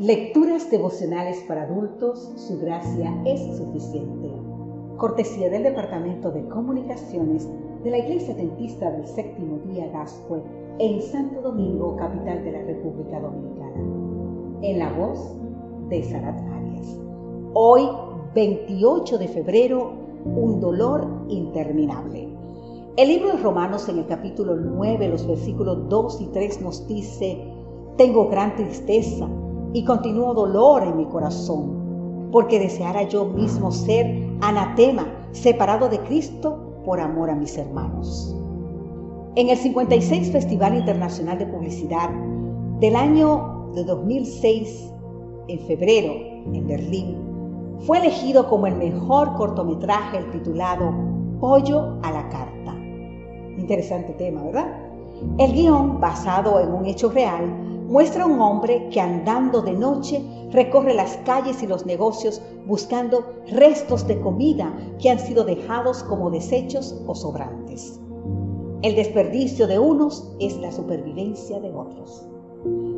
[0.00, 4.28] Lecturas devocionales para adultos, su gracia es suficiente.
[4.96, 7.48] Cortesía del Departamento de Comunicaciones
[7.84, 10.42] de la Iglesia Dentista del Séptimo Día Gascue
[10.80, 14.58] en Santo Domingo, capital de la República Dominicana.
[14.62, 15.36] En la voz
[15.88, 16.98] de Sarat Arias.
[17.52, 17.88] Hoy,
[18.34, 19.92] 28 de febrero,
[20.24, 22.28] un dolor interminable.
[22.96, 27.44] El libro de Romanos en el capítulo 9, los versículos 2 y 3 nos dice,
[27.96, 29.28] tengo gran tristeza
[29.74, 34.06] y continuo dolor en mi corazón, porque deseara yo mismo ser
[34.40, 38.34] anatema, separado de Cristo por amor a mis hermanos.
[39.34, 42.08] En el 56 Festival Internacional de Publicidad
[42.78, 44.92] del año de 2006,
[45.48, 46.12] en febrero,
[46.52, 47.16] en Berlín,
[47.80, 50.94] fue elegido como el mejor cortometraje el titulado
[51.40, 52.76] Pollo a la Carta.
[53.58, 54.68] Interesante tema, ¿verdad?
[55.38, 60.94] El guion, basado en un hecho real, muestra un hombre que andando de noche recorre
[60.94, 67.00] las calles y los negocios buscando restos de comida que han sido dejados como desechos
[67.06, 68.00] o sobrantes.
[68.82, 72.26] El desperdicio de unos es la supervivencia de otros.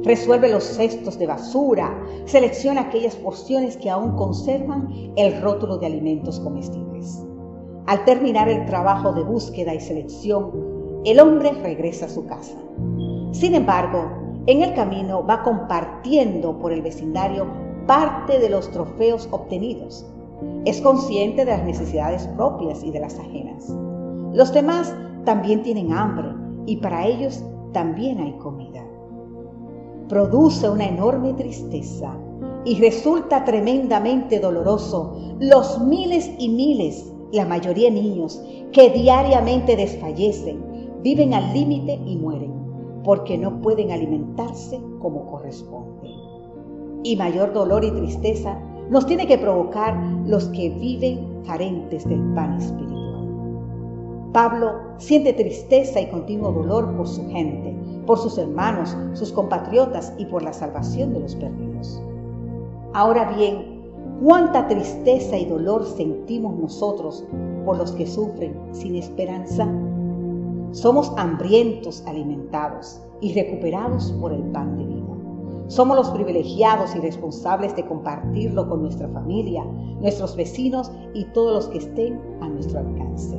[0.02, 6.40] Resuelve los cestos de basura, selecciona aquellas porciones que aún conservan el rótulo de alimentos
[6.40, 7.22] comestibles.
[7.84, 12.56] Al terminar el trabajo de búsqueda y selección, el hombre regresa a su casa.
[13.32, 17.46] Sin embargo, en el camino va compartiendo por el vecindario
[17.86, 20.06] parte de los trofeos obtenidos.
[20.64, 23.74] Es consciente de las necesidades propias y de las ajenas.
[24.32, 26.28] Los demás también tienen hambre
[26.66, 28.84] y para ellos también hay comida.
[30.08, 32.16] Produce una enorme tristeza
[32.64, 38.40] y resulta tremendamente doloroso los miles y miles, la mayoría niños,
[38.72, 40.62] que diariamente desfallecen,
[41.02, 42.45] viven al límite y mueren
[43.06, 46.10] porque no pueden alimentarse como corresponde.
[47.04, 48.58] Y mayor dolor y tristeza
[48.90, 49.96] nos tiene que provocar
[50.26, 52.96] los que viven carentes del pan espiritual.
[54.32, 60.26] Pablo siente tristeza y continuo dolor por su gente, por sus hermanos, sus compatriotas y
[60.26, 62.02] por la salvación de los perdidos.
[62.92, 63.84] Ahora bien,
[64.20, 67.24] cuánta tristeza y dolor sentimos nosotros
[67.64, 69.68] por los que sufren sin esperanza
[70.72, 75.06] somos hambrientos alimentados y recuperados por el pan de vida.
[75.68, 79.64] Somos los privilegiados y responsables de compartirlo con nuestra familia,
[80.00, 83.36] nuestros vecinos y todos los que estén a nuestro alcance.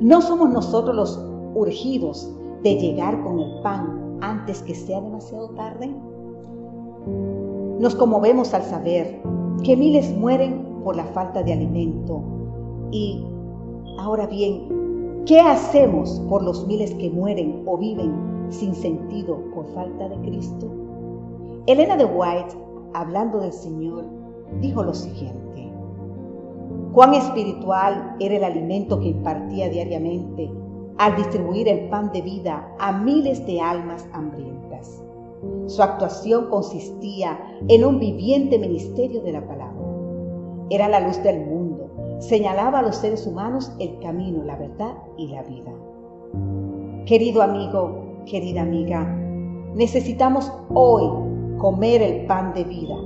[0.00, 2.30] No somos nosotros los urgidos
[2.62, 5.94] de llegar con el pan antes que sea demasiado tarde.
[7.78, 9.22] Nos conmovemos al saber
[9.62, 12.22] que miles mueren por la falta de alimento
[12.90, 13.24] y,
[13.98, 14.79] ahora bien,
[15.26, 20.66] ¿Qué hacemos por los miles que mueren o viven sin sentido por falta de Cristo?
[21.66, 22.56] Elena de White,
[22.94, 24.04] hablando del Señor,
[24.60, 25.70] dijo lo siguiente.
[26.92, 30.50] Cuán espiritual era el alimento que impartía diariamente
[30.96, 35.02] al distribuir el pan de vida a miles de almas hambrientas.
[35.66, 37.38] Su actuación consistía
[37.68, 39.86] en un viviente ministerio de la palabra.
[40.70, 41.59] Era la luz del mundo
[42.20, 45.72] señalaba a los seres humanos el camino, la verdad y la vida.
[47.06, 49.04] Querido amigo, querida amiga,
[49.74, 51.08] necesitamos hoy
[51.58, 52.96] comer el pan de vida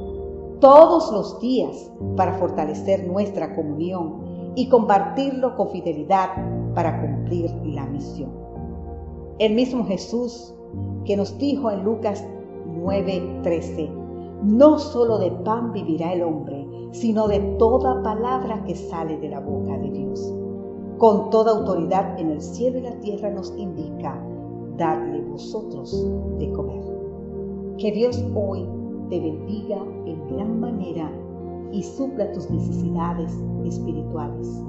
[0.60, 6.30] todos los días para fortalecer nuestra comunión y compartirlo con fidelidad
[6.74, 8.30] para cumplir la misión.
[9.38, 10.54] El mismo Jesús
[11.04, 12.26] que nos dijo en Lucas
[12.78, 13.90] 9:13,
[14.42, 16.63] no solo de pan vivirá el hombre,
[16.94, 20.32] sino de toda palabra que sale de la boca de Dios.
[20.98, 24.16] Con toda autoridad en el cielo y la tierra nos indica,
[24.76, 26.84] darle vosotros de comer.
[27.78, 28.64] Que Dios hoy
[29.10, 31.10] te bendiga en gran manera
[31.72, 33.32] y supla tus necesidades
[33.64, 34.62] espirituales.